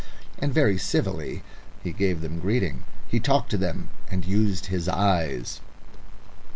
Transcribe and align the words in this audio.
And 0.39 0.51
very 0.51 0.79
civilly 0.79 1.43
he 1.83 1.91
gave 1.91 2.21
them 2.21 2.39
greeting. 2.39 2.85
He 3.07 3.19
talked 3.19 3.51
to 3.51 3.57
them 3.57 3.89
and 4.09 4.25
used 4.25 4.65
his 4.65 4.89
eyes. 4.89 5.61